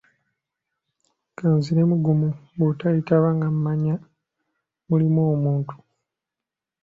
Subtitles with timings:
[1.37, 3.95] Ka nziremu gumu bw'otoyitaba nga mmanya
[4.89, 5.75] mulimu omuntu.